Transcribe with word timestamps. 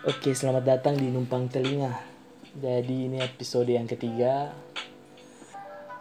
Oke, 0.00 0.32
selamat 0.32 0.64
datang 0.64 0.96
di 0.96 1.12
Numpang 1.12 1.52
Telinga. 1.52 1.92
Jadi 2.56 3.04
ini 3.04 3.20
episode 3.20 3.68
yang 3.68 3.84
ketiga. 3.84 4.48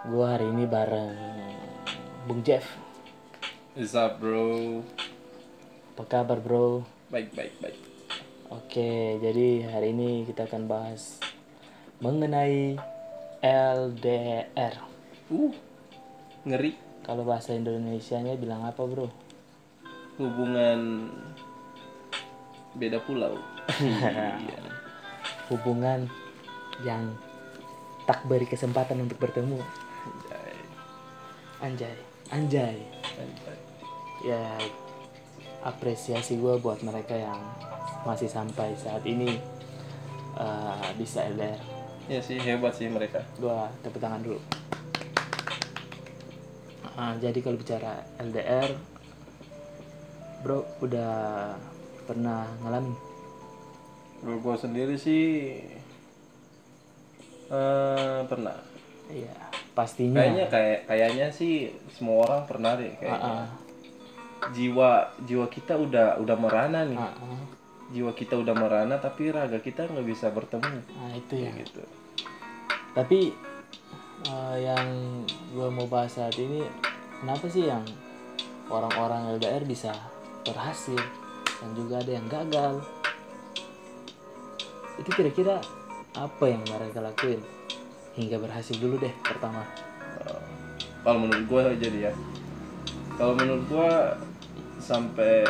Gua 0.08 0.40
hari 0.40 0.48
ini 0.48 0.64
bareng 0.64 1.20
Bung 2.24 2.40
Jeff. 2.40 2.64
What's 3.76 4.00
up 4.00 4.24
bro? 4.24 4.80
Apa 6.00 6.04
kabar, 6.08 6.40
Bro? 6.40 6.88
Baik 7.12 7.36
baik 7.36 7.60
baik. 7.60 7.76
Oke, 8.48 9.20
jadi 9.20 9.68
hari 9.68 9.92
ini 9.92 10.24
kita 10.24 10.48
akan 10.48 10.64
bahas 10.72 11.20
mengenai 12.00 12.80
LDR. 13.44 14.80
Uh, 15.28 15.52
ngeri. 16.48 16.72
Kalau 17.04 17.28
bahasa 17.28 17.52
Indonesianya 17.52 18.40
bilang 18.40 18.64
apa, 18.64 18.80
Bro? 18.80 19.12
Hubungan 20.16 21.12
beda 22.74 23.00
pulau. 23.02 23.38
Iya. 23.80 24.60
Hubungan 25.48 26.06
yang 26.82 27.14
tak 28.06 28.26
beri 28.26 28.46
kesempatan 28.46 29.02
untuk 29.02 29.18
bertemu. 29.18 29.58
Anjay. 29.60 30.52
Anjay, 31.60 31.98
anjay. 32.30 32.78
Anjay. 33.18 33.58
ya 34.20 34.44
apresiasi 35.62 36.36
gue 36.36 36.60
buat 36.60 36.84
mereka 36.84 37.16
yang 37.16 37.40
masih 38.04 38.28
sampai 38.28 38.76
saat 38.76 39.00
ini 39.04 39.40
eh, 40.36 40.90
bisa 40.96 41.24
LDR 41.26 41.56
Ya 42.08 42.20
sih 42.20 42.36
hebat 42.36 42.76
sih 42.76 42.92
mereka. 42.92 43.24
gue 43.36 43.58
tepuk 43.80 44.00
tangan 44.00 44.20
dulu 44.20 44.40
Ah, 46.96 47.16
jadi 47.16 47.40
kalau 47.40 47.56
bicara 47.56 48.04
LDR 48.20 48.76
bro 50.44 50.68
udah 50.84 51.56
pernah 52.10 52.50
ngalamin 52.60 52.98
Bro 54.20 54.42
gua 54.42 54.58
sendiri 54.58 54.98
sih 54.98 55.62
eh 57.48 58.20
pernah. 58.26 58.58
iya 59.10 59.34
pastinya 59.72 60.20
Kayaknya 60.20 60.46
kayak 60.50 60.80
kayaknya 60.86 61.28
sih 61.30 61.54
semua 61.90 62.26
orang 62.26 62.42
pernah 62.46 62.74
deh 62.76 62.94
kayaknya. 62.96 63.32
ah, 63.40 63.48
Jiwa 64.50 64.92
jiwa 65.24 65.46
kita 65.48 65.74
udah 65.76 66.18
udah 66.18 66.36
merana 66.36 66.84
nih. 66.84 66.96
ah, 66.96 67.10
ah. 67.14 67.42
Jiwa 67.90 68.12
kita 68.12 68.36
udah 68.36 68.54
merana 68.54 68.98
tapi 68.98 69.30
raga 69.30 69.58
kita 69.58 69.86
nggak 69.86 70.06
bisa 70.06 70.30
bertemu. 70.30 70.78
nah 70.90 71.12
itu 71.12 71.34
ya 71.36 71.50
Kayak 71.50 71.56
gitu. 71.64 71.82
tapi 72.92 73.20
eh, 74.26 74.56
yang 74.60 74.88
gue 75.50 75.70
mau 75.70 75.86
bahas 75.86 76.12
saat 76.12 76.36
ini 76.36 76.62
kenapa 77.18 77.46
sih 77.48 77.66
yang 77.66 77.82
orang-orang 78.68 79.34
LDR 79.36 79.64
bisa 79.64 79.90
berhasil 80.44 81.00
dan 81.60 81.70
juga 81.76 82.00
ada 82.00 82.12
yang 82.12 82.28
gagal. 82.32 82.74
Itu 85.00 85.10
kira-kira 85.16 85.64
apa 86.16 86.44
yang 86.48 86.64
mereka 86.68 87.00
lakuin? 87.04 87.40
Hingga 88.16 88.40
berhasil 88.40 88.76
dulu 88.76 89.00
deh 89.00 89.14
pertama. 89.24 89.64
Uh, 90.24 90.42
kalau 91.04 91.20
menurut 91.24 91.46
gua 91.48 91.72
jadi 91.76 92.12
ya. 92.12 92.14
Kalau 93.16 93.36
menurut 93.36 93.64
gua 93.68 94.16
sampai 94.80 95.44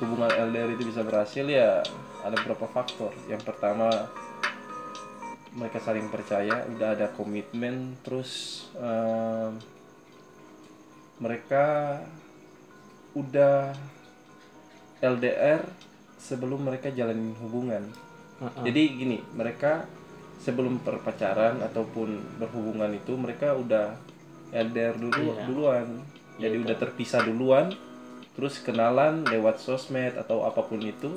hubungan 0.00 0.28
LDR 0.28 0.76
itu 0.76 0.84
bisa 0.88 1.00
berhasil 1.00 1.44
ya 1.48 1.80
ada 2.24 2.36
beberapa 2.36 2.68
faktor. 2.68 3.12
Yang 3.28 3.48
pertama 3.48 3.88
mereka 5.56 5.80
saling 5.80 6.12
percaya 6.12 6.68
udah 6.68 6.92
ada 6.92 7.08
komitmen 7.16 7.96
terus 8.04 8.64
um, 8.76 9.56
mereka 11.16 11.96
udah 13.16 13.72
LDR 15.00 15.60
sebelum 16.16 16.64
mereka 16.64 16.88
jalanin 16.90 17.36
hubungan 17.42 17.84
Heeh. 18.40 18.62
jadi 18.68 18.80
gini, 18.92 19.18
mereka 19.32 19.88
sebelum 20.40 20.78
berpacaran 20.84 21.64
ataupun 21.64 22.20
berhubungan 22.36 22.92
itu 22.92 23.16
mereka 23.16 23.56
udah 23.56 23.96
LDR 24.52 24.94
dulu 24.94 25.32
Iya. 25.32 25.44
duluan. 25.48 25.86
Jadi 26.36 26.56
udah 26.60 26.76
terpisah 26.76 27.24
duluan, 27.24 27.72
terus 28.36 28.60
kenalan 28.60 29.24
lewat 29.24 29.56
sosmed 29.56 30.20
atau 30.20 30.44
apa 30.44 30.60
pun 30.60 30.76
itu 30.84 31.16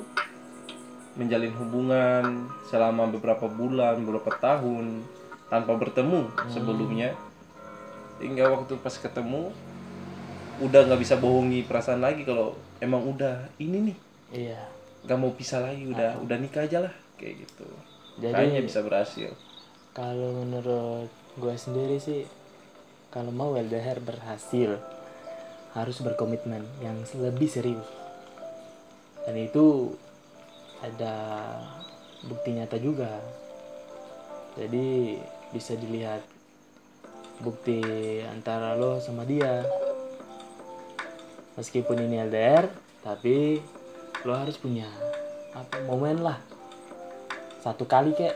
menjalin 1.12 1.52
hubungan 1.60 2.48
selama 2.72 3.04
beberapa 3.12 3.44
bulan, 3.44 4.00
beberapa 4.00 4.32
tahun 4.40 5.04
tanpa 5.52 5.76
bertemu 5.76 6.32
sebelumnya. 6.48 7.12
Hingga 8.16 8.48
waktu 8.48 8.80
pas 8.80 8.96
ketemu 8.96 9.52
udah 10.60 10.80
nggak 10.86 11.00
bisa 11.00 11.16
bohongi 11.16 11.64
perasaan 11.64 12.04
lagi 12.04 12.22
kalau 12.28 12.52
emang 12.84 13.00
udah 13.08 13.48
ini 13.56 13.92
nih. 13.92 13.96
Iya. 14.30 14.60
Nggak 15.08 15.18
mau 15.18 15.32
pisah 15.32 15.64
lagi 15.64 15.88
udah 15.88 16.20
udah 16.20 16.36
nikah 16.36 16.68
aja 16.68 16.84
lah 16.84 16.94
kayak 17.16 17.48
gitu. 17.48 17.66
Jadi- 18.20 18.36
kayaknya 18.36 18.62
bisa 18.64 18.80
berhasil. 18.84 19.30
kalau 19.90 20.46
menurut 20.46 21.10
gue 21.34 21.54
sendiri 21.58 21.98
sih 21.98 22.22
kalau 23.10 23.34
mau 23.34 23.58
LDR 23.58 23.98
berhasil 23.98 24.78
harus 25.74 25.98
berkomitmen 25.98 26.62
yang 26.78 26.94
lebih 27.18 27.50
serius. 27.50 27.84
Dan 29.26 29.34
itu 29.34 29.98
ada 30.78 31.14
bukti 32.22 32.54
nyata 32.54 32.78
juga. 32.78 33.18
Jadi 34.54 35.18
bisa 35.50 35.74
dilihat 35.74 36.22
bukti 37.42 37.82
antara 38.30 38.78
lo 38.78 39.02
sama 39.02 39.26
dia 39.26 39.66
meskipun 41.60 42.00
ini 42.00 42.24
LDR 42.24 42.64
tapi 43.04 43.60
lo 44.24 44.32
harus 44.32 44.56
punya 44.56 44.88
apa 45.52 45.84
momen 45.84 46.24
lah. 46.24 46.40
Satu 47.60 47.84
kali 47.84 48.16
kek 48.16 48.32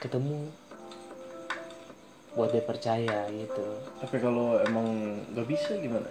ketemu 0.00 0.48
buat 2.32 2.48
dia 2.50 2.64
percaya 2.64 3.28
gitu. 3.28 3.66
Tapi 4.00 4.16
kalau 4.16 4.56
emang 4.64 5.20
nggak 5.36 5.44
bisa 5.44 5.76
gimana? 5.76 6.08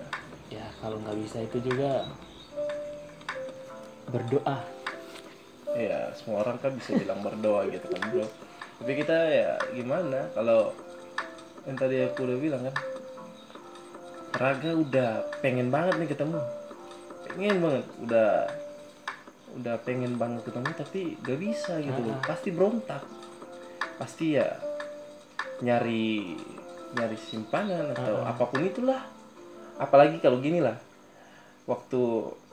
Ya 0.53 0.69
kalau 0.77 1.01
nggak 1.01 1.17
bisa 1.25 1.41
itu 1.41 1.57
juga 1.65 2.05
berdoa. 4.13 4.61
Ya 5.73 6.13
semua 6.13 6.45
orang 6.45 6.61
kan 6.61 6.77
bisa 6.77 6.93
bilang 6.93 7.25
berdoa 7.25 7.65
gitu 7.73 7.89
kan 7.89 8.01
bro. 8.13 8.29
Tapi 8.77 8.91
kita 9.01 9.17
ya 9.33 9.57
gimana? 9.73 10.29
Kalau 10.37 10.69
yang 11.65 11.77
tadi 11.81 11.97
aku 12.05 12.29
udah 12.29 12.37
bilang 12.37 12.61
kan 12.69 12.75
raga 14.33 14.71
udah 14.73 15.09
pengen 15.39 15.69
banget 15.69 16.01
nih 16.01 16.09
ketemu. 16.09 16.41
Pengen 17.29 17.57
banget 17.61 17.85
udah 18.01 18.31
udah 19.53 19.75
pengen 19.85 20.17
banget 20.17 20.41
ketemu 20.49 20.69
tapi 20.73 21.01
gak 21.21 21.39
bisa 21.39 21.73
gitu 21.81 22.01
loh. 22.01 22.17
Pasti 22.25 22.49
berontak. 22.49 23.03
Pasti 24.01 24.37
ya 24.37 24.47
nyari 25.61 26.33
nyari 26.93 27.17
simpanan 27.17 27.93
atau 27.93 28.25
apa 28.25 28.43
pun 28.49 28.65
itulah. 28.65 29.05
Apalagi 29.77 30.17
kalau 30.21 30.41
gini 30.41 30.61
lah 30.61 30.77
waktu 31.69 32.01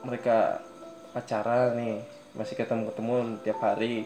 mereka 0.06 0.62
pacaran 1.10 1.74
nih 1.74 1.96
masih 2.36 2.54
ketemu 2.54 2.92
ketemu 2.92 3.14
tiap 3.42 3.60
hari. 3.64 4.04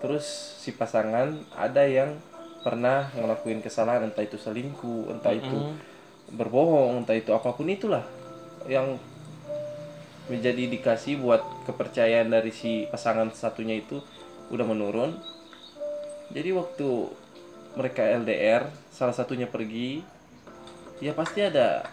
Terus 0.00 0.26
si 0.60 0.72
pasangan 0.72 1.32
ada 1.56 1.84
yang 1.84 2.16
pernah 2.64 3.12
ngelakuin 3.12 3.60
kesalahan 3.60 4.08
entah 4.08 4.24
itu 4.24 4.40
selingkuh 4.40 5.12
entah 5.12 5.36
itu 5.36 5.76
berbohong 6.32 7.04
entah 7.04 7.16
itu 7.16 7.30
apa 7.30 7.52
pun 7.52 7.68
itulah 7.68 8.02
yang 8.64 8.96
menjadi 10.24 10.72
dikasih 10.72 11.20
buat 11.20 11.44
kepercayaan 11.68 12.32
dari 12.32 12.48
si 12.48 12.88
pasangan 12.88 13.28
satunya 13.36 13.76
itu 13.76 14.00
udah 14.48 14.64
menurun. 14.64 15.12
Jadi 16.32 16.50
waktu 16.56 16.88
mereka 17.76 18.00
LDR 18.08 18.64
salah 18.88 19.12
satunya 19.12 19.44
pergi 19.44 20.00
ya 21.02 21.12
pasti 21.12 21.44
ada 21.44 21.84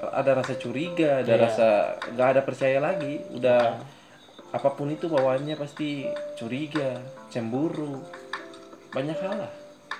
ada 0.00 0.30
rasa 0.32 0.54
curiga 0.56 1.20
ada 1.20 1.34
Iya. 1.36 1.42
rasa 1.44 1.68
nggak 2.16 2.28
ada 2.32 2.40
percaya 2.40 2.78
lagi. 2.80 3.20
Udah 3.36 3.76
apa 4.48 4.68
pun 4.72 4.88
itu 4.88 5.04
bawaannya 5.04 5.60
pasti 5.60 6.08
curiga 6.40 6.96
cemburu. 7.28 8.00
Banyak 8.96 9.18
hal 9.20 9.44
lah. 9.44 9.52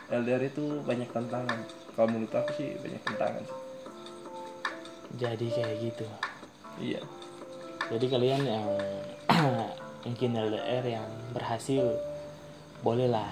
LDR 0.08 0.48
itu 0.48 0.80
banyak 0.84 1.10
tantangan. 1.12 1.60
Kalau 1.92 2.08
menurut 2.08 2.32
aku 2.32 2.50
sih 2.56 2.80
banyak 2.80 3.02
tantangan 3.04 3.44
sih. 3.44 3.58
Jadi 5.14 5.46
kayak 5.46 5.76
gitu. 5.80 6.06
Iya. 6.80 7.00
Jadi 7.92 8.06
kalian 8.08 8.42
yang 8.42 8.66
mungkin 10.08 10.30
LDR 10.32 10.84
yang 10.84 11.08
berhasil 11.32 11.84
bolehlah 12.80 13.28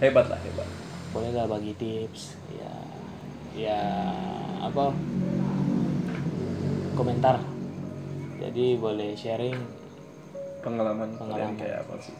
hebat 0.00 0.28
lah 0.28 0.40
hebat. 0.40 0.68
Bolehlah 1.12 1.46
bagi 1.46 1.72
tips 1.76 2.36
ya 2.52 2.72
ya 3.54 3.80
apa 4.60 4.92
komentar. 6.94 7.40
Jadi 8.40 8.76
boleh 8.76 9.16
sharing. 9.16 9.56
Pengalaman 10.60 11.12
kalian 11.16 11.20
Pengalaman. 11.20 11.60
kayak 11.60 11.78
apa 11.84 11.94
sih? 12.00 12.16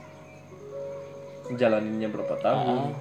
Jalaninnya 1.57 2.09
berapa 2.09 2.35
tahun? 2.41 2.65
Ah. 2.65 2.93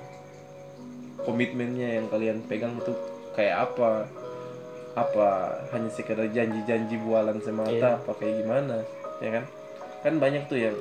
komitmennya 1.23 2.03
yang 2.03 2.11
kalian 2.11 2.43
pegang 2.51 2.75
itu 2.75 2.91
kayak 3.31 3.71
apa 3.71 4.03
apa 4.93 5.29
hanya 5.69 5.89
sekedar 5.89 6.27
janji-janji 6.27 6.95
bualan 6.99 7.37
semata 7.39 7.71
Iya. 7.71 7.97
apa 7.97 8.11
kayak 8.13 8.35
gimana 8.39 8.77
ya 9.19 9.29
kan? 9.31 9.45
Kan 10.01 10.13
banyak 10.19 10.45
tuh 10.45 10.59
yang 10.59 10.77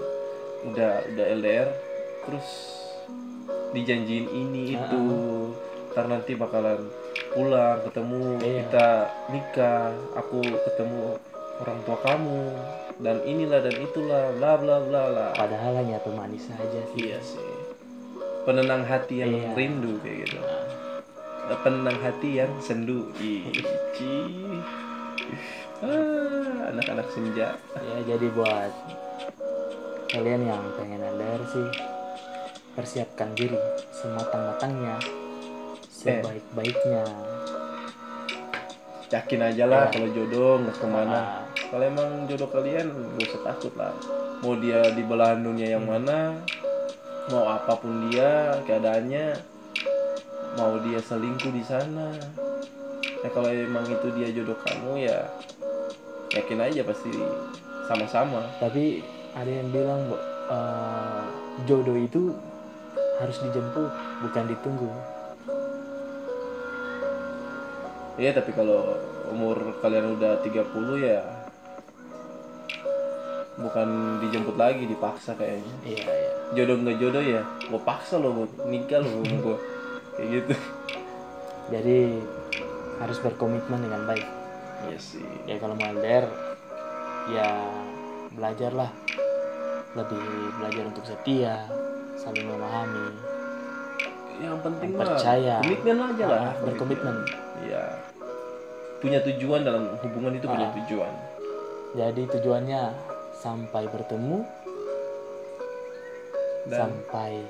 udah 0.63 0.93
udah 1.09 1.27
LDR 1.33 1.69
terus 2.23 2.49
dijanjiin 3.73 4.27
ini 4.29 4.77
itu. 4.77 5.03
ntar 5.93 6.09
nanti 6.09 6.33
bakalan 6.33 6.89
pulang 7.31 7.77
ketemu 7.85 8.41
Iya. 8.41 8.65
kita 8.65 8.89
nikah 9.29 9.93
aku 10.15 10.41
ketemu 10.41 11.21
orang 11.61 11.79
tua 11.85 11.99
kamu 12.01 12.43
dan 12.97 13.21
inilah 13.23 13.61
dan 13.61 13.77
itulah 13.77 14.33
bla 14.33 14.57
bla 14.57 14.81
bla 14.81 15.03
lah 15.07 15.31
padahal 15.33 15.77
hanya 15.77 16.01
pemanis 16.01 16.49
saja 16.49 16.81
sih. 16.91 17.09
Iya 17.09 17.21
sih. 17.21 17.45
Penenang 18.43 18.83
hati 18.83 19.21
yang 19.21 19.33
Iya. 19.33 19.53
rindu 19.53 20.01
kayak 20.01 20.17
gitu. 20.25 20.41
Eh, 20.41 20.65
penenang 21.63 21.99
hati 21.99 22.39
yang 22.39 22.53
sendu. 22.63 23.11
Ici. 23.19 24.15
ah, 25.83 26.71
anak-anak 26.71 27.07
senja. 27.11 27.59
Ya 27.75 27.99
jadi 28.07 28.27
buat 28.31 28.73
kalian 30.13 30.45
yang 30.45 30.63
pengen 30.77 31.03
LDR 31.03 31.43
sih 31.51 31.69
persiapkan 32.73 33.35
diri. 33.35 33.59
Sematang-matangnya 33.91 34.97
sebaik-baiknya. 35.91 37.05
Yakin 39.13 39.41
aja 39.45 39.65
lah 39.69 39.83
Iya. 39.87 39.93
kalau 39.93 40.09
jodoh 40.17 40.53
nggak 40.65 40.77
ke 40.81 40.87
mana. 40.89 41.19
Ah, 41.21 41.41
kalau 41.69 41.85
emang 41.85 42.25
jodoh 42.25 42.49
kalian 42.49 42.89
gak 43.19 43.29
usah 43.29 43.43
takut 43.45 43.73
lah. 43.77 43.93
Mau 44.41 44.57
dia 44.57 44.81
di 44.97 45.05
belahan 45.05 45.45
dunia 45.45 45.77
yang 45.77 45.85
mana 45.85 46.41
mau 47.31 47.47
apa 47.47 47.79
pun 47.79 48.11
dia 48.11 48.57
keadaannya 48.67 49.52
mau 50.57 50.77
dia 50.85 51.01
selingkuh 51.01 51.53
di 51.53 51.65
sana. 51.65 52.13
Ya 53.23 53.29
kalau 53.31 53.49
emang 53.49 53.87
itu 53.87 54.09
dia 54.19 54.29
jodoh 54.35 54.59
kamu 54.67 55.07
ya 55.07 55.31
yakin 56.35 56.61
aja 56.61 56.81
pasti 56.85 57.13
sama-sama. 57.87 58.43
Tapi 58.59 59.05
ada 59.33 59.49
yang 59.49 59.69
bilang 59.73 60.01
Bu, 60.11 60.17
eh, 60.19 61.23
jodoh 61.65 61.97
itu 61.97 62.35
harus 63.21 63.39
dijemput 63.47 63.91
bukan 64.27 64.45
ditunggu. 64.51 64.91
Iya 68.21 68.37
tapi 68.37 68.53
kalau 68.53 68.99
umur 69.33 69.81
kalian 69.81 70.21
udah 70.21 70.45
30 70.45 71.01
ya 71.01 71.25
bukan 73.57 74.19
dijemput 74.21 74.57
lagi 74.61 74.85
dipaksa 74.85 75.33
kayaknya. 75.33 75.75
Iya 75.87 76.05
iya. 76.05 76.33
Jodoh 76.53 76.77
nggak 76.85 76.97
jodoh 77.01 77.25
ya 77.25 77.41
gue 77.73 77.81
paksa 77.81 78.21
lo 78.21 78.45
buat 78.45 78.53
nikah 78.69 79.01
lo 79.01 79.25
sama 79.25 79.37
gue 79.41 79.57
kayak 80.13 80.29
gitu. 80.31 80.55
Jadi 81.69 81.99
harus 82.99 83.19
berkomitmen 83.19 83.81
dengan 83.81 84.03
baik. 84.05 84.27
Iya 84.85 84.99
sih. 84.99 85.25
Ya 85.45 85.57
kalau 85.57 85.75
mau 85.75 85.89
LDR 85.89 86.27
ya 87.29 87.49
belajarlah. 88.31 88.91
Lebih 89.93 90.25
belajar 90.57 90.85
untuk 90.87 91.05
setia 91.05 91.69
saling 92.17 92.49
memahami. 92.49 93.13
Yang 94.41 94.59
penting 94.65 94.91
mah 94.93 95.05
Percaya. 95.07 95.57
komitmen 95.61 95.97
aja 96.03 96.25
lah. 96.25 96.41
Ah, 96.43 96.55
berkomitmen. 96.61 97.17
iya. 97.63 97.83
Punya 98.99 99.19
tujuan 99.21 99.61
dalam 99.61 99.93
hubungan 99.99 100.33
itu 100.33 100.47
punya 100.47 100.67
Ah. 100.67 100.75
tujuan. 100.75 101.13
Jadi 101.93 102.23
tujuannya 102.31 102.83
sampai 103.37 103.85
bertemu 103.87 104.39
dan 106.65 106.89
sampai 106.89 107.43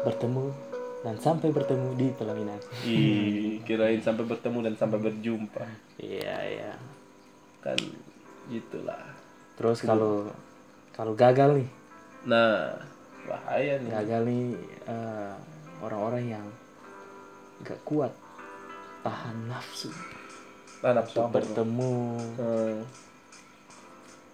bertemu 0.00 0.54
dan 1.02 1.18
sampai 1.18 1.50
bertemu 1.50 1.98
di 1.98 2.06
pelaminan 2.14 2.60
ih, 2.86 3.58
kirain 3.66 3.98
sampai 3.98 4.22
bertemu 4.22 4.58
dan 4.70 4.74
sampai 4.78 4.98
berjumpa. 5.02 5.62
Iya 5.98 6.36
iya. 6.46 6.72
Kan 7.58 7.78
gitulah. 8.46 9.02
Terus 9.58 9.82
kalau 9.82 10.30
kalau 10.94 11.12
gagal 11.18 11.58
nih? 11.58 11.68
Nah 12.30 12.78
bahaya 13.26 13.82
nih. 13.82 13.90
Gagal 13.90 14.20
nih 14.30 14.44
eh, 14.86 15.34
orang-orang 15.82 16.24
yang 16.38 16.46
gak 17.66 17.82
kuat 17.82 18.14
tahan 19.02 19.50
nafsu. 19.50 19.90
Nah, 20.82 20.98
nafsu 20.98 21.22
bertemu. 21.30 21.94
Hmm, 22.38 22.78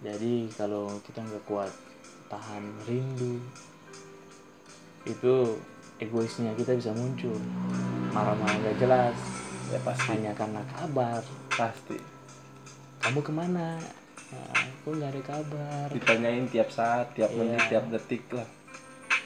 jadi 0.01 0.49
kalau 0.57 0.89
kita 1.05 1.21
nggak 1.21 1.45
kuat 1.45 1.73
tahan 2.29 2.63
rindu 2.85 3.41
itu 5.03 5.57
egoisnya 5.99 6.51
kita 6.55 6.75
bisa 6.75 6.91
muncul. 6.95 7.35
Marah-marah 8.09 8.57
gak 8.65 8.77
jelas. 8.79 9.17
Ya 9.69 9.79
pasti. 9.85 10.07
Hanya 10.09 10.31
karena 10.33 10.61
kabar. 10.73 11.21
Pasti. 11.53 11.97
Kamu 12.99 13.19
ke 13.21 13.31
mana? 13.31 13.77
Nah, 14.29 14.45
aku 14.53 14.93
nggak 14.93 15.09
ada 15.09 15.21
kabar. 15.25 15.85
Ditanyain 15.89 16.45
tiap 16.49 16.69
saat 16.69 17.13
tiap 17.13 17.29
Iya. 17.29 17.37
menit 17.37 17.61
tiap 17.67 17.85
detik 17.89 18.23
lah. 18.29 18.45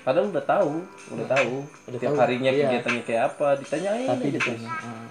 Padahal 0.03 0.35
udah 0.35 0.43
tahu 0.43 0.73
udah 1.15 1.27
tahu 1.31 1.53
Udah 1.87 1.99
tiap 1.99 2.11
tahu, 2.11 2.19
harinya 2.19 2.51
iya. 2.51 2.67
kegiatannya 2.67 3.03
kayak 3.07 3.23
apa 3.31 3.47
ditanyain 3.55 4.07
tapi 4.11 4.25
aja 4.27 4.35
ditanya 4.35 4.67
terus. 4.67 4.83
ah. 4.83 5.07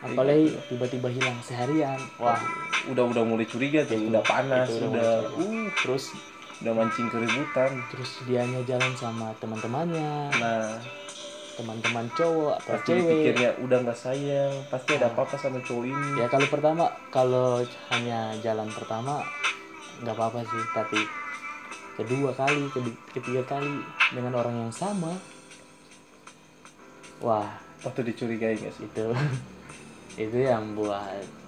apalagi 0.00 0.46
tiba-tiba 0.68 1.08
hilang 1.08 1.38
seharian. 1.40 2.00
Wah 2.20 2.40
udah 2.92 3.04
udah 3.08 3.24
mulai 3.24 3.44
curiga 3.44 3.84
tuh 3.84 3.96
Itu, 3.96 4.08
udah 4.12 4.22
panas 4.24 4.68
itu 4.68 4.84
udah 4.84 4.92
udah 4.92 5.12
uh. 5.32 5.68
Terus 5.80 6.04
udah 6.60 6.72
mancing 6.76 7.08
keributan. 7.08 7.80
Terus 7.88 8.10
dianya 8.28 8.60
jalan 8.68 8.92
sama 8.96 9.32
teman-temannya. 9.40 10.32
Nah. 10.36 10.76
Teman-teman 11.56 12.08
cowok 12.16 12.56
atau 12.56 12.72
pasti 12.72 12.88
cewek. 12.88 13.04
dipikirnya 13.04 13.50
udah 13.60 13.78
nggak 13.84 13.98
sayang. 13.98 14.52
Pasti 14.72 14.96
ada 14.96 15.12
apa-apa 15.12 15.36
sama 15.36 15.60
cowok 15.60 15.84
ini. 15.88 16.08
Ya 16.16 16.26
kalau 16.32 16.48
pertama 16.48 16.88
kalau 17.12 17.60
hanya 17.92 18.32
jalan 18.40 18.68
pertama 18.72 19.20
nggak 20.00 20.16
apa-apa 20.16 20.40
sih. 20.48 20.62
Tapi 20.72 21.00
kedua 22.00 22.32
kali 22.32 22.64
ketiga 23.12 23.42
kali 23.44 23.84
dengan 24.12 24.40
orang 24.40 24.56
yang 24.68 24.72
sama 24.72 25.12
wah. 27.20 27.48
Waktu 27.80 28.12
dicurigai 28.12 28.60
nggak 28.60 28.74
sih? 28.76 28.84
Itu 28.88 29.12
itu 30.28 30.36
yang 30.36 30.76
buat 30.76 31.39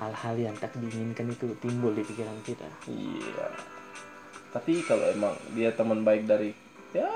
hal-hal 0.00 0.34
yang 0.40 0.56
tak 0.56 0.72
diinginkan 0.80 1.28
itu 1.28 1.52
timbul 1.60 1.92
di 1.92 2.00
pikiran 2.00 2.40
kita. 2.40 2.64
Iya. 2.88 3.46
Tapi 4.50 4.80
kalau 4.82 5.04
emang 5.12 5.36
dia 5.52 5.70
teman 5.76 6.00
baik 6.02 6.24
dari 6.24 6.50
ya 6.90 7.06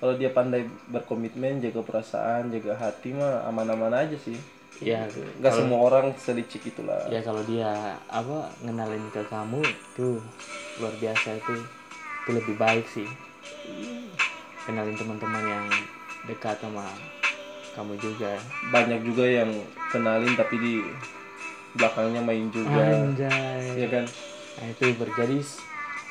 kalau 0.00 0.16
dia 0.16 0.32
pandai 0.32 0.64
berkomitmen 0.88 1.60
jaga 1.60 1.84
perasaan 1.84 2.48
jaga 2.48 2.72
hati 2.74 3.12
mah 3.12 3.44
aman-aman 3.46 3.92
aja 3.92 4.16
sih. 4.16 4.40
Ya 4.80 5.04
nggak 5.04 5.44
kalau- 5.44 5.58
semua 5.60 5.78
orang 5.92 6.06
selicik 6.16 6.64
itulah. 6.64 7.04
Ya 7.12 7.20
kalau 7.20 7.44
dia 7.44 7.68
apa 8.08 8.48
ngenalin 8.64 9.04
ke 9.12 9.20
kamu 9.28 9.60
tuh 9.92 10.16
luar 10.80 10.94
biasa 10.96 11.36
itu 11.36 11.54
itu 12.24 12.30
lebih 12.32 12.56
baik 12.56 12.88
sih. 12.88 13.06
Kenalin 14.64 14.96
teman-teman 14.96 15.44
yang 15.44 15.64
dekat 16.24 16.56
sama 16.64 16.88
kamu 17.76 17.94
juga. 18.00 18.40
Banyak 18.72 19.04
juga 19.04 19.24
yang 19.28 19.52
kenalin 19.92 20.32
tapi 20.32 20.56
di 20.56 20.74
belakangnya 21.72 22.20
main 22.20 22.48
juga. 22.48 22.80
Anjay. 22.80 23.76
Ya 23.76 23.88
kan? 23.88 24.04
Nah 24.56 24.66
itu 24.68 24.84
berjadi 24.94 25.36
s- 25.38 25.62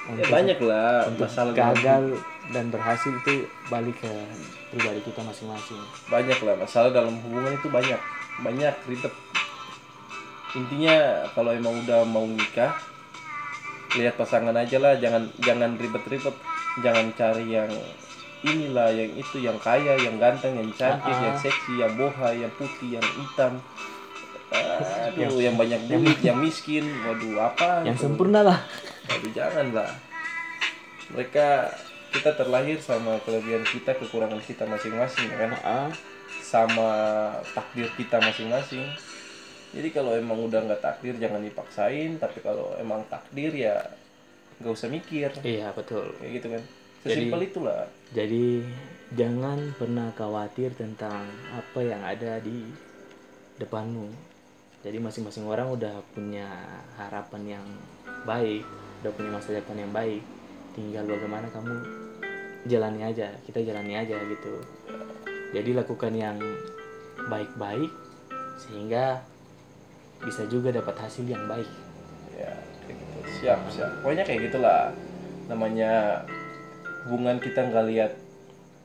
ya 0.10 0.26
banyak 0.26 0.58
lah 0.60 1.06
untuk 1.06 1.28
masalah 1.28 1.52
dalam 1.52 1.76
gagal 1.76 2.04
dan 2.50 2.66
berhasil 2.68 3.12
itu 3.14 3.34
balik 3.68 3.94
ke 3.96 4.10
pribadi 4.70 5.00
kita 5.02 5.22
masing-masing. 5.22 5.78
Banyak 6.08 6.40
lah 6.42 6.56
masalah 6.58 6.90
dalam 6.90 7.14
hubungan 7.20 7.54
itu 7.54 7.68
banyak. 7.68 8.00
Banyak 8.40 8.76
ribet. 8.86 9.14
Intinya 10.52 10.96
kalau 11.30 11.52
emang 11.52 11.78
udah 11.80 12.02
mau 12.04 12.26
nikah 12.26 12.74
lihat 13.94 14.16
pasangan 14.16 14.56
aja 14.56 14.78
lah. 14.78 14.98
Jangan 14.98 15.30
jangan 15.38 15.76
ribet-ribet. 15.76 16.34
Jangan 16.80 17.12
cari 17.14 17.46
yang 17.52 17.70
inilah 18.40 18.90
yang 18.90 19.12
itu 19.14 19.38
yang 19.38 19.60
kaya 19.60 20.00
yang 20.00 20.16
ganteng 20.16 20.56
yang 20.56 20.72
cantik 20.72 21.12
Ah, 21.12 21.12
ah. 21.12 21.26
yang 21.28 21.36
seksi 21.38 21.74
yang 21.76 21.92
boha 21.94 22.32
yang 22.32 22.48
putih 22.56 22.96
yang 22.96 23.04
hitam 23.04 23.60
aduh 24.50 25.18
Yang- 25.18 25.40
yang, 25.42 25.56
banyak 25.56 25.82
duit 25.86 26.20
yang 26.26 26.38
miskin. 26.42 26.86
Waduh 27.06 27.38
apa 27.42 27.86
yang 27.86 27.96
itu? 27.98 28.06
sempurna 28.06 28.42
lah. 28.42 28.60
Waduh 29.10 29.32
jangan 29.34 29.68
lah. 29.74 29.92
Mereka 31.14 31.48
kita 32.10 32.34
terlahir 32.34 32.78
sama 32.82 33.22
kelebihan 33.22 33.62
kita 33.66 33.94
kekurangan 33.98 34.42
kita 34.42 34.66
masing-masing 34.66 35.30
kan? 35.34 35.54
Sama 36.42 36.90
takdir 37.54 37.90
kita 37.94 38.18
masing-masing. 38.18 38.86
Jadi 39.70 39.94
kalau 39.94 40.18
emang 40.18 40.50
udah 40.50 40.66
nggak 40.66 40.82
takdir 40.82 41.14
jangan 41.22 41.46
dipaksain. 41.46 42.18
Tapi 42.18 42.42
kalau 42.42 42.74
emang 42.82 43.06
takdir 43.06 43.54
ya 43.54 43.78
nggak 44.58 44.74
usah 44.74 44.90
mikir. 44.90 45.30
Iya 45.46 45.70
betul. 45.78 46.10
Kayak 46.18 46.32
gitu 46.42 46.48
kan? 46.58 46.64
Jadi- 47.00 47.14
sesimpel 47.16 47.42
itulah. 47.46 47.82
Jadi 48.12 48.66
jangan 49.14 49.74
pernah 49.78 50.10
khawatir 50.14 50.74
tentang 50.74 51.26
apa 51.54 51.80
yang 51.86 52.02
ada 52.02 52.42
di 52.42 52.66
depanmu. 53.58 54.29
Jadi 54.80 54.98
masing-masing 55.00 55.44
orang 55.44 55.76
udah 55.76 56.00
punya 56.16 56.48
harapan 56.96 57.60
yang 57.60 57.66
baik, 58.24 58.64
udah 59.04 59.12
punya 59.12 59.30
masa 59.36 59.56
depan 59.60 59.76
yang 59.76 59.92
baik. 59.92 60.24
Tinggal 60.72 61.04
bagaimana 61.04 61.52
kamu 61.52 61.76
jalani 62.68 63.04
aja, 63.04 63.36
kita 63.44 63.60
jalani 63.60 64.00
aja 64.00 64.16
gitu. 64.16 64.54
Jadi 65.52 65.76
lakukan 65.76 66.14
yang 66.16 66.40
baik-baik 67.28 67.92
sehingga 68.60 69.24
bisa 70.20 70.44
juga 70.48 70.72
dapat 70.76 70.96
hasil 71.00 71.24
yang 71.28 71.44
baik. 71.48 71.68
ya 72.40 72.56
kayak 72.88 72.96
gitu 72.96 73.18
siap 73.40 73.60
siap 73.68 73.92
pokoknya 74.00 74.24
kayak 74.24 74.48
gitulah 74.48 74.96
namanya 75.52 76.24
hubungan 77.04 77.36
kita 77.40 77.68
nggak 77.68 77.86
lihat 77.92 78.12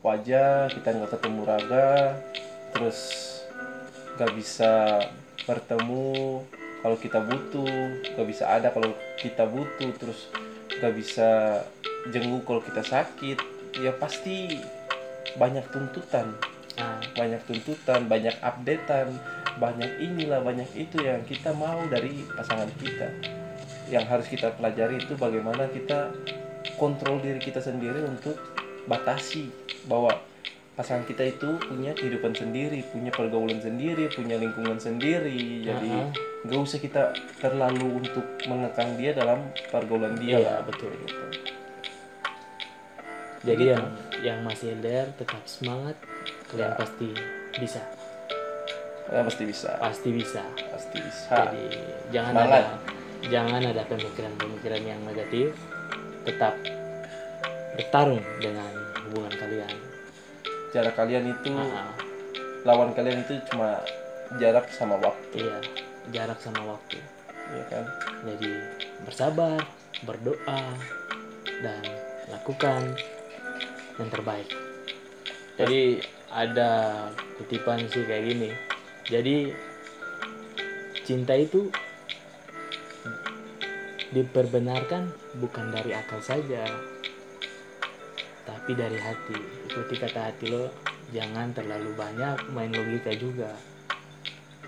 wajah 0.02 0.66
kita 0.74 0.88
nggak 0.90 1.12
ketemu 1.14 1.42
raga 1.46 2.18
terus 2.74 2.98
nggak 4.18 4.32
bisa 4.34 4.72
bertemu 5.42 6.42
kalau 6.84 6.96
kita 7.00 7.18
butuh 7.24 7.70
nggak 8.14 8.28
bisa 8.28 8.44
ada. 8.46 8.68
Kalau 8.70 8.92
kita 9.18 9.44
butuh 9.48 9.90
terus 9.98 10.30
nggak 10.78 10.94
bisa 10.94 11.28
jenguk 12.12 12.44
kalau 12.44 12.60
kita 12.60 12.82
sakit 12.84 13.38
ya 13.80 13.90
pasti 13.96 14.60
banyak 15.34 15.64
tuntutan. 15.72 16.36
Nah, 16.74 16.98
banyak 17.14 17.42
tuntutan 17.46 18.10
banyak 18.10 18.34
updatean 18.42 19.14
banyak 19.62 20.02
inilah 20.02 20.42
banyak 20.42 20.66
itu 20.74 20.98
yang 20.98 21.22
kita 21.22 21.54
mau 21.54 21.78
dari 21.86 22.26
pasangan 22.34 22.70
kita. 22.82 23.08
Yang 23.88 24.04
harus 24.10 24.26
kita 24.26 24.48
pelajari 24.58 24.98
itu 24.98 25.14
bagaimana 25.14 25.70
kita 25.70 26.10
kontrol 26.76 27.22
diri 27.22 27.38
kita 27.38 27.62
sendiri 27.62 28.02
untuk 28.02 28.34
batasi 28.90 29.48
bahwa 29.86 30.18
pasangan 30.74 31.06
kita 31.06 31.22
itu 31.30 31.54
punya 31.62 31.94
kehidupan 31.94 32.34
sendiri 32.34 32.82
punya 32.90 33.14
pergaulan 33.14 33.62
sendiri 33.62 34.10
punya 34.10 34.34
lingkungan 34.38 34.78
sendiri. 34.78 35.62
Jadi 35.62 35.90
nggak 36.44 36.60
usah 36.60 36.78
kita 36.82 37.14
terlalu 37.38 38.02
untuk 38.02 38.26
mengekang 38.50 38.98
dia 38.98 39.14
dalam 39.14 39.38
pergaulan 39.70 40.18
dia. 40.18 40.38
Iya, 40.38 40.38
lah 40.42 40.58
betul. 40.66 40.90
gitu. 41.06 41.24
jadi 43.44 43.76
yang 43.76 43.84
yang 44.24 44.38
masih 44.40 44.72
LDR 44.80 45.04
tetap 45.20 45.44
semangat 45.44 45.96
kalian 46.48 46.72
Ya. 46.72 46.76
pasti 46.80 47.08
bisa. 47.60 47.80
Ya, 49.12 49.20
pasti 49.20 49.42
bisa. 49.44 49.70
Pasti 49.76 50.08
bisa. 50.16 50.42
Pasti 50.72 50.96
bisa. 50.96 51.28
Jadi 51.28 51.64
jangan 52.08 52.32
Semangat. 52.32 52.56
ada 52.56 52.72
jangan 53.28 53.62
ada 53.68 53.82
pemikiran-pemikiran 53.84 54.82
yang 54.82 55.00
negatif. 55.04 55.52
Tetap 56.24 56.56
bertarung 57.76 58.24
dengan 58.40 58.72
hubungan 59.04 59.34
kalian 59.36 59.93
jarak 60.74 60.98
kalian 60.98 61.30
itu 61.30 61.54
Ah, 61.54 61.94
lawan 62.66 62.90
kalian 62.98 63.22
itu 63.22 63.38
cuma 63.54 63.78
jarak 64.42 64.66
sama 64.74 64.98
waktu. 64.98 65.46
Iya 65.46 65.58
jarak 66.10 66.42
sama 66.42 66.74
waktu. 66.74 66.98
Ya 67.54 67.64
kan? 67.70 67.84
Jadi 68.26 68.50
bersabar 69.06 69.62
berdoa 70.02 70.62
dan 71.62 71.82
lakukan 72.28 72.98
yang 74.02 74.10
terbaik. 74.10 74.50
Jadi 75.54 76.02
ada 76.34 76.70
kutipan 77.38 77.86
sih 77.86 78.02
kayak 78.02 78.26
gini. 78.26 78.50
Jadi 79.06 79.54
cinta 81.06 81.38
itu 81.38 81.70
diperbenarkan 84.10 85.10
bukan 85.38 85.70
dari 85.70 85.94
akal 85.94 86.18
saja 86.22 86.66
tapi 88.44 88.76
dari 88.76 88.96
hati 89.00 89.36
ikuti 89.68 89.94
kata 89.96 90.30
hati 90.30 90.52
lo 90.52 90.68
jangan 91.12 91.52
terlalu 91.56 91.92
banyak 91.96 92.36
main 92.52 92.72
logika 92.72 93.12
juga. 93.16 93.52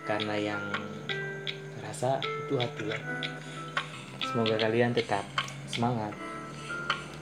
Karena 0.05 0.37
yang 0.39 0.63
rasa 1.85 2.21
itu 2.21 2.57
hati 2.57 2.83
lo. 2.89 2.97
Semoga 4.25 4.57
kalian 4.57 4.97
tetap 4.97 5.25
semangat. 5.69 6.13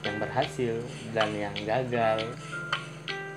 Yang 0.05 0.17
berhasil 0.21 0.75
dan 1.11 1.29
yang 1.33 1.55
gagal 1.65 2.21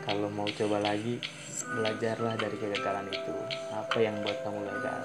kalau 0.05 0.29
mau 0.33 0.49
coba 0.49 0.81
lagi 0.85 1.21
belajarlah 1.63 2.35
dari 2.39 2.57
kegagalan 2.57 3.09
itu. 3.11 3.35
Apa 3.73 3.99
yang 3.99 4.15
buat 4.23 4.37
kamu 4.47 4.63
gagal? 4.63 5.01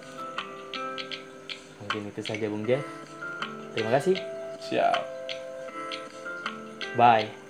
Mungkin 1.84 2.02
itu 2.12 2.22
saja 2.24 2.46
Bung 2.48 2.64
Jeff. 2.68 2.84
Terima 3.74 3.92
kasih. 3.96 4.16
Siap. 4.64 5.02
Bye 6.94 7.43